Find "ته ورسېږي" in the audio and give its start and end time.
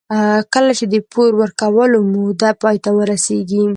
2.83-3.63